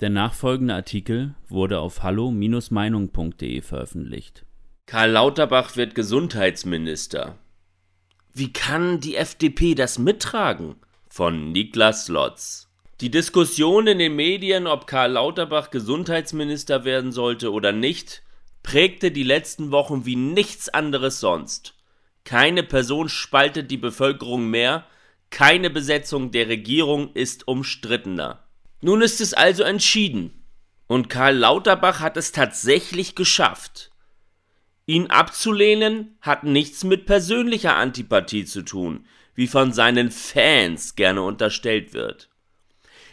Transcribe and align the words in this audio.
Der 0.00 0.10
nachfolgende 0.10 0.74
Artikel 0.74 1.34
wurde 1.48 1.78
auf 1.78 2.02
hallo-meinung.de 2.02 3.62
veröffentlicht. 3.62 4.44
Karl 4.84 5.10
Lauterbach 5.12 5.74
wird 5.76 5.94
Gesundheitsminister. 5.94 7.38
Wie 8.34 8.52
kann 8.52 9.00
die 9.00 9.16
FDP 9.16 9.74
das 9.74 9.98
mittragen? 9.98 10.76
Von 11.08 11.52
Niklas 11.52 12.08
Lotz. 12.08 12.68
Die 13.00 13.10
Diskussion 13.10 13.86
in 13.86 13.98
den 13.98 14.14
Medien, 14.14 14.66
ob 14.66 14.86
Karl 14.86 15.12
Lauterbach 15.12 15.70
Gesundheitsminister 15.70 16.84
werden 16.84 17.10
sollte 17.10 17.50
oder 17.50 17.72
nicht, 17.72 18.22
prägte 18.62 19.10
die 19.10 19.22
letzten 19.22 19.70
Wochen 19.70 20.04
wie 20.04 20.16
nichts 20.16 20.68
anderes 20.68 21.20
sonst. 21.20 21.74
Keine 22.24 22.62
Person 22.62 23.08
spaltet 23.08 23.70
die 23.70 23.76
Bevölkerung 23.78 24.50
mehr, 24.50 24.84
keine 25.30 25.70
Besetzung 25.70 26.32
der 26.32 26.48
Regierung 26.48 27.14
ist 27.14 27.48
umstrittener. 27.48 28.45
Nun 28.80 29.02
ist 29.02 29.20
es 29.20 29.34
also 29.34 29.62
entschieden. 29.62 30.44
Und 30.86 31.08
Karl 31.08 31.36
Lauterbach 31.36 32.00
hat 32.00 32.16
es 32.16 32.32
tatsächlich 32.32 33.14
geschafft. 33.14 33.90
Ihn 34.86 35.08
abzulehnen 35.08 36.16
hat 36.20 36.44
nichts 36.44 36.84
mit 36.84 37.06
persönlicher 37.06 37.74
Antipathie 37.74 38.44
zu 38.44 38.62
tun, 38.62 39.06
wie 39.34 39.48
von 39.48 39.72
seinen 39.72 40.12
Fans 40.12 40.94
gerne 40.94 41.22
unterstellt 41.22 41.92
wird. 41.92 42.28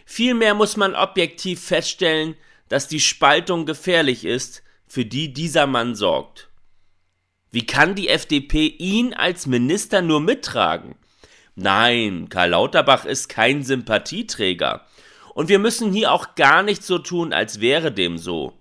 Vielmehr 0.06 0.54
muss 0.54 0.78
man 0.78 0.94
objektiv 0.96 1.64
feststellen, 1.64 2.36
dass 2.70 2.88
die 2.88 3.00
Spaltung 3.00 3.66
gefährlich 3.66 4.26
ist, 4.26 4.64
für 4.88 5.06
die 5.06 5.34
dieser 5.34 5.66
Mann 5.66 5.96
sorgt. 5.96 6.50
Wie 7.50 7.66
kann 7.66 7.96
die 7.96 8.10
FDP 8.10 8.68
ihn 8.68 9.14
als 9.14 9.48
Minister 9.48 10.02
nur 10.02 10.22
mittragen? 10.22 10.96
Nein, 11.56 12.30
Karl 12.30 12.50
Lauterbach 12.50 13.06
ist 13.06 13.30
kein 13.30 13.64
Sympathieträger. 13.64 14.86
Und 15.34 15.50
wir 15.50 15.60
müssen 15.60 15.92
hier 15.92 16.12
auch 16.12 16.36
gar 16.36 16.64
nicht 16.64 16.84
so 16.84 17.00
tun, 17.00 17.34
als 17.34 17.60
wäre 17.60 17.92
dem 17.92 18.18
so. 18.18 18.54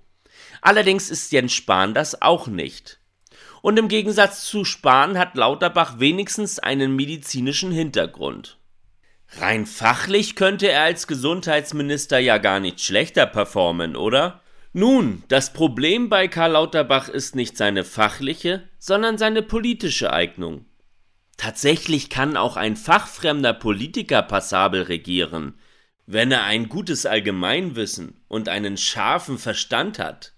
Allerdings 0.61 1.11
ist 1.11 1.33
Jens 1.33 1.53
Spahn 1.53 1.95
das 1.95 2.23
auch 2.23 2.46
nicht. 2.46 3.01
Und 3.63 3.79
im 3.79 3.88
Gegensatz 3.88 4.45
zu 4.45 4.65
Spahn 4.65 5.19
hat 5.19 5.37
Lauterbach 5.37 5.99
wenigstens 5.99 6.59
einen 6.59 6.96
medizinischen 6.96 7.73
Hintergrund. 7.73 8.59
Rein 9.38 9.66
fachlich 9.66 10.37
könnte 10.37 10.69
er 10.71 10.83
als 10.83 11.07
Gesundheitsminister 11.07 12.19
ja 12.19 12.38
gar 12.38 12.61
nicht 12.61 12.80
schlechter 12.80 13.27
performen, 13.27 13.96
oder? 13.96 14.41
Nun, 14.74 15.23
das 15.29 15.52
Problem 15.52 16.09
bei 16.09 16.29
Karl 16.29 16.52
Lauterbach 16.52 17.09
ist 17.09 17.35
nicht 17.35 17.57
seine 17.57 17.85
fachliche, 17.85 18.68
sondern 18.79 19.18
seine 19.18 19.43
politische 19.43 20.13
Eignung. 20.13 20.66
Tatsächlich 21.37 22.11
kann 22.11 22.37
auch 22.37 22.57
ein 22.57 22.77
fachfremder 22.77 23.52
Politiker 23.52 24.23
passabel 24.23 24.83
regieren, 24.83 25.55
wenn 26.13 26.30
er 26.30 26.45
ein 26.45 26.68
gutes 26.68 27.07
Allgemeinwissen 27.07 28.21
und 28.29 28.51
einen 28.51 28.77
scharfen 28.77 29.38
Verstand 29.38 29.99
hat. 29.99 30.35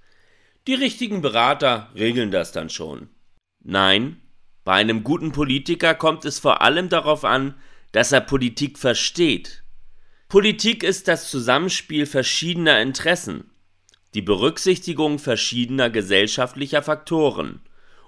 Die 0.69 0.75
richtigen 0.75 1.21
Berater 1.21 1.91
regeln 1.97 2.31
das 2.31 2.53
dann 2.53 2.71
schon. 2.71 3.09
Nein, 3.65 4.23
bei 4.63 4.75
einem 4.75 5.03
guten 5.03 5.33
Politiker 5.33 5.97
kommt 5.97 6.25
es 6.27 6.39
vor 6.39 6.63
allem 6.63 6.91
darauf 6.91 7.25
an, 7.25 7.55
dass 7.91 8.13
er 8.13 8.21
Politik 8.21 8.79
versteht. 8.79 9.65
Politik 10.29 10.85
ist 10.85 11.09
das 11.09 11.29
Zusammenspiel 11.29 12.07
verschiedener 12.07 12.81
Interessen, 12.81 13.51
die 14.15 14.23
Berücksichtigung 14.23 15.19
verschiedener 15.19 15.91
gesellschaftlicher 15.91 16.85
Faktoren 16.85 17.61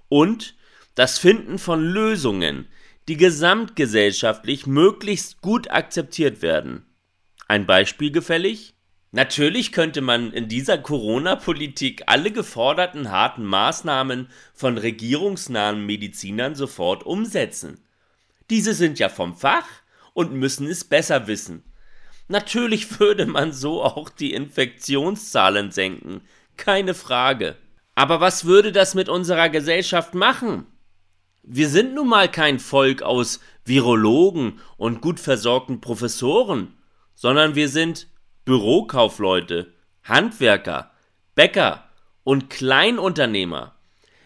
und 0.08 0.54
das 0.94 1.18
Finden 1.18 1.58
von 1.58 1.84
Lösungen, 1.84 2.68
die 3.08 3.16
gesamtgesellschaftlich 3.16 4.68
möglichst 4.68 5.40
gut 5.40 5.68
akzeptiert 5.68 6.42
werden. 6.42 6.86
Ein 7.48 7.66
Beispiel 7.66 8.10
gefällig? 8.10 8.74
Natürlich 9.12 9.72
könnte 9.72 10.00
man 10.00 10.32
in 10.32 10.48
dieser 10.48 10.78
Corona-Politik 10.78 12.02
alle 12.06 12.32
geforderten 12.32 13.10
harten 13.10 13.44
Maßnahmen 13.44 14.28
von 14.52 14.78
regierungsnahen 14.78 15.86
Medizinern 15.86 16.54
sofort 16.54 17.04
umsetzen. 17.04 17.80
Diese 18.50 18.74
sind 18.74 18.98
ja 18.98 19.08
vom 19.08 19.36
Fach 19.36 19.66
und 20.12 20.32
müssen 20.34 20.66
es 20.66 20.84
besser 20.84 21.28
wissen. 21.28 21.62
Natürlich 22.28 22.98
würde 23.00 23.26
man 23.26 23.52
so 23.52 23.82
auch 23.82 24.08
die 24.08 24.34
Infektionszahlen 24.34 25.70
senken, 25.70 26.22
keine 26.56 26.94
Frage. 26.94 27.56
Aber 27.94 28.20
was 28.20 28.44
würde 28.44 28.72
das 28.72 28.94
mit 28.94 29.08
unserer 29.08 29.48
Gesellschaft 29.48 30.14
machen? 30.14 30.66
Wir 31.42 31.68
sind 31.68 31.94
nun 31.94 32.08
mal 32.08 32.28
kein 32.28 32.58
Volk 32.58 33.02
aus 33.02 33.40
Virologen 33.64 34.58
und 34.76 35.00
gut 35.00 35.20
versorgten 35.20 35.80
Professoren, 35.80 36.75
sondern 37.16 37.56
wir 37.56 37.68
sind 37.68 38.06
Bürokaufleute, 38.44 39.72
Handwerker, 40.04 40.92
Bäcker 41.34 41.82
und 42.22 42.48
Kleinunternehmer. 42.48 43.74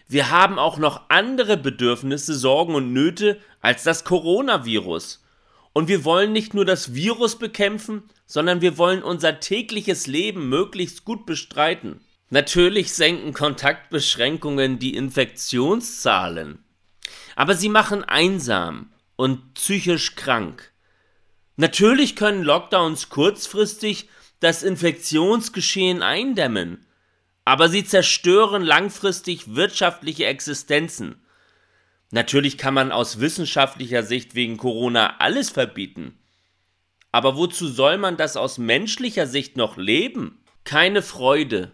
Wir 0.06 0.31
haben 0.31 0.59
auch 0.59 0.77
noch 0.77 1.09
andere 1.09 1.56
Bedürfnisse, 1.56 2.34
Sorgen 2.34 2.75
und 2.75 2.93
Nöte 2.93 3.41
als 3.62 3.84
das 3.84 4.05
Coronavirus. 4.05 5.25
Und 5.73 5.89
wir 5.89 6.05
wollen 6.05 6.33
nicht 6.33 6.53
nur 6.53 6.65
das 6.65 6.95
Virus 6.95 7.39
bekämpfen, 7.39 8.03
sondern 8.27 8.61
wir 8.61 8.77
wollen 8.77 9.03
unser 9.03 9.41
tägliches 9.41 10.07
Leben 10.07 10.49
möglichst 10.49 11.05
gut 11.05 11.27
bestreiten. 11.27 12.01
Natürlich 12.28 12.93
senken 12.93 13.33
Kontaktbeschränkungen 13.33 14.78
die 14.78 14.95
Infektionszahlen, 14.95 16.65
aber 17.34 17.55
sie 17.55 17.69
machen 17.69 18.05
einsam 18.05 18.93
und 19.17 19.55
psychisch 19.55 20.15
krank. 20.15 20.70
Natürlich 21.60 22.16
können 22.16 22.43
Lockdowns 22.43 23.10
kurzfristig 23.10 24.09
das 24.41 24.62
Infektionsgeschehen 24.62 26.03
eindämmen, 26.03 26.87
aber 27.44 27.69
sie 27.69 27.84
zerstören 27.84 28.62
langfristig 28.62 29.56
wirtschaftliche 29.56 30.25
Existenzen. 30.25 31.21
Natürlich 32.12 32.56
kann 32.56 32.72
man 32.72 32.93
aus 32.93 33.21
wissenschaftlicher 33.21 34.03
Sicht 34.03 34.34
wegen 34.34 34.56
Corona 34.56 35.19
alles 35.19 35.50
verbieten. 35.50 36.19
Aber 37.12 37.37
wozu 37.37 37.69
soll 37.69 37.98
man 37.98 38.16
das 38.16 38.38
aus 38.38 38.56
menschlicher 38.56 39.27
Sicht 39.27 39.59
noch 39.59 39.77
leben? 39.77 40.42
Keine 40.65 41.03
Freude, 41.03 41.72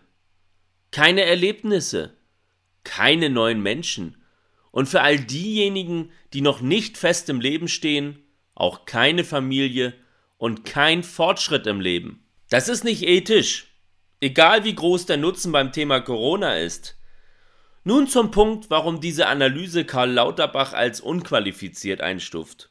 keine 0.91 1.22
Erlebnisse, 1.22 2.16
keine 2.82 3.30
neuen 3.30 3.62
Menschen. 3.62 4.20
Und 4.72 4.88
für 4.88 5.03
all 5.03 5.20
diejenigen, 5.20 6.10
die 6.32 6.41
noch 6.41 6.60
nicht 6.60 6.98
fest 6.98 7.28
im 7.28 7.41
Leben 7.41 7.68
stehen, 7.68 8.25
auch 8.56 8.87
keine 8.87 9.22
Familie 9.22 9.94
und 10.39 10.65
kein 10.65 11.05
Fortschritt 11.05 11.67
im 11.69 11.81
Leben. 11.81 12.25
Das 12.50 12.69
ist 12.69 12.83
nicht 12.83 13.03
ethisch, 13.03 13.69
egal 14.21 14.65
wie 14.65 14.75
groß 14.75 15.06
der 15.06 15.19
Nutzen 15.19 15.53
beim 15.53 15.72
Thema 15.72 16.00
Corona 16.00 16.56
ist. 16.56 16.99
Nun 17.84 18.09
zum 18.09 18.33
Punkt, 18.33 18.71
warum 18.71 19.00
diese 19.00 19.28
Analyse 19.28 19.84
Karl 19.84 20.11
Lauterbach 20.11 20.72
als 20.72 21.00
unqualifiziert 21.00 22.00
einstuft. 22.00 22.71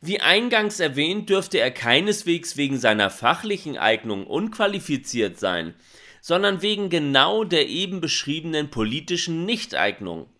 Wie 0.00 0.20
eingangs 0.20 0.80
erwähnt, 0.80 1.28
dürfte 1.28 1.58
er 1.58 1.72
keineswegs 1.72 2.56
wegen 2.56 2.78
seiner 2.78 3.10
fachlichen 3.10 3.76
Eignung 3.76 4.26
unqualifiziert 4.26 5.40
sein, 5.40 5.74
sondern 6.20 6.62
wegen 6.62 6.88
genau 6.88 7.42
der 7.42 7.68
eben 7.68 8.00
beschriebenen 8.00 8.70
politischen 8.70 9.44
Nichteignung. 9.44 10.30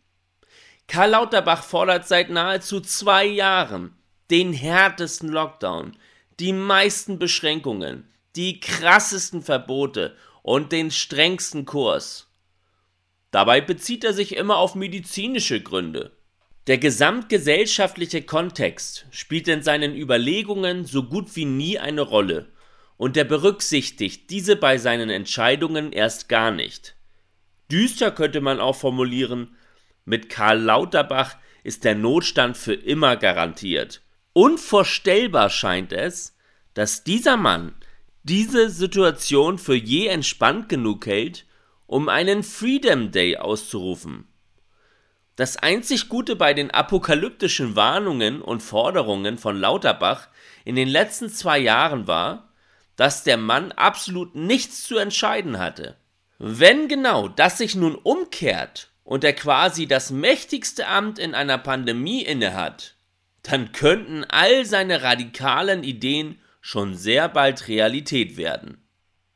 Karl 0.86 1.10
Lauterbach 1.10 1.64
fordert 1.64 2.06
seit 2.06 2.30
nahezu 2.30 2.80
zwei 2.80 3.26
Jahren, 3.26 3.97
den 4.30 4.52
härtesten 4.52 5.28
Lockdown, 5.28 5.96
die 6.38 6.52
meisten 6.52 7.18
Beschränkungen, 7.18 8.08
die 8.36 8.60
krassesten 8.60 9.42
Verbote 9.42 10.16
und 10.42 10.72
den 10.72 10.90
strengsten 10.90 11.64
Kurs. 11.64 12.30
Dabei 13.30 13.60
bezieht 13.60 14.04
er 14.04 14.12
sich 14.12 14.36
immer 14.36 14.56
auf 14.56 14.74
medizinische 14.74 15.60
Gründe. 15.60 16.12
Der 16.66 16.78
gesamtgesellschaftliche 16.78 18.22
Kontext 18.22 19.06
spielt 19.10 19.48
in 19.48 19.62
seinen 19.62 19.96
Überlegungen 19.96 20.84
so 20.84 21.02
gut 21.02 21.34
wie 21.34 21.46
nie 21.46 21.78
eine 21.78 22.02
Rolle, 22.02 22.52
und 22.98 23.16
er 23.16 23.24
berücksichtigt 23.24 24.28
diese 24.28 24.56
bei 24.56 24.76
seinen 24.76 25.08
Entscheidungen 25.08 25.92
erst 25.92 26.28
gar 26.28 26.50
nicht. 26.50 26.94
Düster 27.70 28.10
könnte 28.10 28.40
man 28.40 28.60
auch 28.60 28.76
formulieren, 28.76 29.56
mit 30.04 30.28
Karl 30.28 30.58
Lauterbach 30.58 31.36
ist 31.64 31.84
der 31.84 31.94
Notstand 31.94 32.56
für 32.56 32.74
immer 32.74 33.16
garantiert. 33.16 34.02
Unvorstellbar 34.32 35.50
scheint 35.50 35.92
es, 35.92 36.36
dass 36.74 37.04
dieser 37.04 37.36
Mann 37.36 37.74
diese 38.22 38.70
Situation 38.70 39.58
für 39.58 39.74
je 39.74 40.06
entspannt 40.06 40.68
genug 40.68 41.06
hält, 41.06 41.46
um 41.86 42.08
einen 42.08 42.42
Freedom 42.42 43.10
Day 43.10 43.36
auszurufen. 43.36 44.28
Das 45.36 45.56
einzig 45.56 46.08
Gute 46.08 46.36
bei 46.36 46.52
den 46.52 46.70
apokalyptischen 46.70 47.76
Warnungen 47.76 48.42
und 48.42 48.60
Forderungen 48.60 49.38
von 49.38 49.56
Lauterbach 49.56 50.28
in 50.64 50.76
den 50.76 50.88
letzten 50.88 51.30
zwei 51.30 51.58
Jahren 51.58 52.06
war, 52.06 52.52
dass 52.96 53.22
der 53.22 53.36
Mann 53.36 53.70
absolut 53.72 54.34
nichts 54.34 54.82
zu 54.82 54.98
entscheiden 54.98 55.58
hatte. 55.58 55.96
Wenn 56.38 56.88
genau 56.88 57.28
das 57.28 57.58
sich 57.58 57.76
nun 57.76 57.94
umkehrt 57.94 58.90
und 59.04 59.24
er 59.24 59.32
quasi 59.32 59.86
das 59.86 60.10
mächtigste 60.10 60.86
Amt 60.88 61.18
in 61.18 61.34
einer 61.34 61.58
Pandemie 61.58 62.22
innehat, 62.22 62.96
dann 63.50 63.72
könnten 63.72 64.24
all 64.24 64.66
seine 64.66 65.02
radikalen 65.02 65.82
Ideen 65.82 66.38
schon 66.60 66.94
sehr 66.94 67.30
bald 67.30 67.66
Realität 67.66 68.36
werden. 68.36 68.86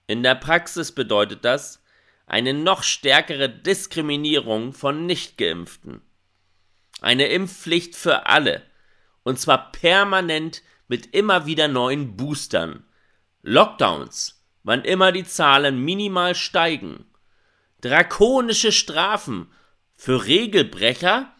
In 0.06 0.22
der 0.22 0.34
Praxis 0.34 0.92
bedeutet 0.92 1.46
das 1.46 1.82
eine 2.26 2.52
noch 2.52 2.82
stärkere 2.82 3.48
Diskriminierung 3.48 4.74
von 4.74 5.06
Nichtgeimpften. 5.06 6.02
Eine 7.00 7.28
Impfpflicht 7.28 7.96
für 7.96 8.26
alle, 8.26 8.62
und 9.22 9.40
zwar 9.40 9.72
permanent 9.72 10.62
mit 10.88 11.14
immer 11.14 11.46
wieder 11.46 11.68
neuen 11.68 12.14
Boostern. 12.14 12.84
Lockdowns, 13.40 14.44
wann 14.62 14.84
immer 14.84 15.10
die 15.12 15.24
Zahlen 15.24 15.82
minimal 15.82 16.34
steigen. 16.34 17.06
Drakonische 17.80 18.72
Strafen 18.72 19.50
für 19.94 20.26
Regelbrecher 20.26 21.34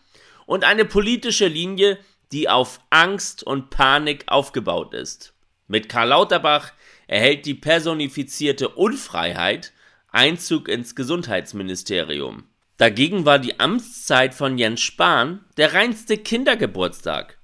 und 0.46 0.64
eine 0.64 0.86
politische 0.86 1.48
Linie, 1.48 1.98
die 2.32 2.48
auf 2.48 2.80
Angst 2.90 3.42
und 3.42 3.70
Panik 3.70 4.24
aufgebaut 4.26 4.94
ist. 4.94 5.34
Mit 5.68 5.88
Karl 5.88 6.08
Lauterbach 6.08 6.72
erhält 7.06 7.46
die 7.46 7.54
personifizierte 7.54 8.70
Unfreiheit 8.70 9.72
Einzug 10.08 10.68
ins 10.68 10.94
Gesundheitsministerium. 10.94 12.44
Dagegen 12.76 13.24
war 13.24 13.38
die 13.38 13.60
Amtszeit 13.60 14.34
von 14.34 14.58
Jens 14.58 14.80
Spahn 14.80 15.44
der 15.56 15.72
reinste 15.72 16.18
Kindergeburtstag. 16.18 17.38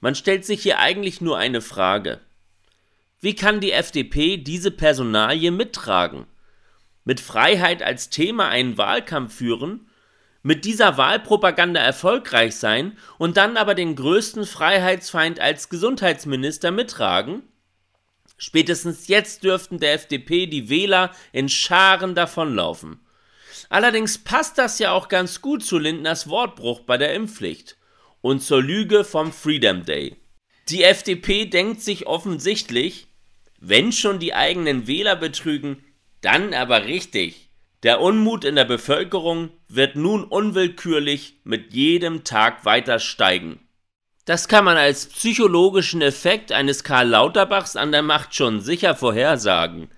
Man 0.00 0.14
stellt 0.14 0.44
sich 0.44 0.62
hier 0.62 0.78
eigentlich 0.78 1.20
nur 1.20 1.38
eine 1.38 1.60
Frage. 1.60 2.20
Wie 3.20 3.34
kann 3.34 3.60
die 3.60 3.72
FDP 3.72 4.38
diese 4.38 4.70
Personalie 4.70 5.50
mittragen? 5.50 6.26
Mit 7.04 7.20
Freiheit 7.20 7.82
als 7.82 8.10
Thema 8.10 8.48
einen 8.48 8.78
Wahlkampf 8.78 9.34
führen, 9.34 9.89
mit 10.42 10.64
dieser 10.64 10.96
Wahlpropaganda 10.96 11.80
erfolgreich 11.80 12.56
sein 12.56 12.96
und 13.18 13.36
dann 13.36 13.56
aber 13.56 13.74
den 13.74 13.94
größten 13.94 14.46
Freiheitsfeind 14.46 15.40
als 15.40 15.68
Gesundheitsminister 15.68 16.70
mittragen? 16.70 17.42
Spätestens 18.38 19.08
jetzt 19.08 19.44
dürften 19.44 19.78
der 19.78 19.92
FDP 19.94 20.46
die 20.46 20.70
Wähler 20.70 21.12
in 21.32 21.48
Scharen 21.48 22.14
davonlaufen. 22.14 23.00
Allerdings 23.68 24.18
passt 24.18 24.56
das 24.56 24.78
ja 24.78 24.92
auch 24.92 25.08
ganz 25.08 25.42
gut 25.42 25.62
zu 25.62 25.78
Lindners 25.78 26.28
Wortbruch 26.28 26.80
bei 26.80 26.96
der 26.96 27.12
Impfpflicht 27.14 27.76
und 28.22 28.40
zur 28.42 28.62
Lüge 28.62 29.04
vom 29.04 29.32
Freedom 29.32 29.84
Day. 29.84 30.16
Die 30.68 30.84
FDP 30.84 31.46
denkt 31.46 31.82
sich 31.82 32.06
offensichtlich, 32.06 33.08
wenn 33.60 33.92
schon 33.92 34.18
die 34.18 34.34
eigenen 34.34 34.86
Wähler 34.86 35.16
betrügen, 35.16 35.84
dann 36.22 36.54
aber 36.54 36.84
richtig. 36.84 37.49
Der 37.82 38.02
Unmut 38.02 38.44
in 38.44 38.56
der 38.56 38.66
Bevölkerung 38.66 39.50
wird 39.68 39.96
nun 39.96 40.24
unwillkürlich 40.24 41.40
mit 41.44 41.72
jedem 41.72 42.24
Tag 42.24 42.66
weiter 42.66 42.98
steigen. 42.98 43.58
Das 44.26 44.48
kann 44.48 44.66
man 44.66 44.76
als 44.76 45.06
psychologischen 45.06 46.02
Effekt 46.02 46.52
eines 46.52 46.84
Karl 46.84 47.08
Lauterbachs 47.08 47.76
an 47.76 47.90
der 47.90 48.02
Macht 48.02 48.34
schon 48.34 48.60
sicher 48.60 48.94
vorhersagen. 48.94 49.88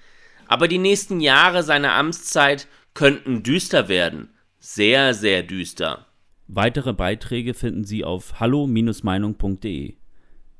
Aber 0.46 0.68
die 0.68 0.78
nächsten 0.78 1.20
Jahre 1.20 1.64
seiner 1.64 1.94
Amtszeit 1.94 2.68
könnten 2.94 3.42
düster 3.42 3.88
werden. 3.88 4.30
Sehr, 4.60 5.12
sehr 5.12 5.42
düster. 5.42 6.06
Weitere 6.46 6.92
Beiträge 6.92 7.52
finden 7.52 7.84
Sie 7.84 8.04
auf 8.04 8.38
hallo-meinung.de. 8.38 9.96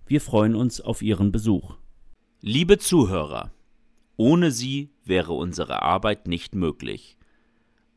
Wir 0.07 0.21
freuen 0.21 0.57
uns 0.57 0.81
auf 0.81 1.03
Ihren 1.03 1.31
Besuch. 1.31 1.77
Liebe 2.41 2.79
Zuhörer, 2.79 3.53
ohne 4.17 4.51
Sie 4.51 4.92
wäre 5.05 5.33
unsere 5.33 5.83
Arbeit 5.83 6.27
nicht 6.29 6.55
möglich. 6.55 7.17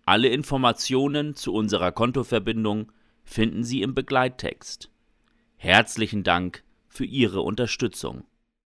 Alle 0.06 0.30
Informationen 0.30 1.36
zu 1.36 1.54
unserer 1.54 1.92
Kontoverbindung 1.92 2.92
finden 3.24 3.64
Sie 3.64 3.82
im 3.82 3.96
Begleittext. 3.96 4.92
Herzlichen 5.58 6.24
Dank 6.24 6.64
für 6.88 7.06
Ihre 7.06 7.42
Unterstützung. 7.42 8.26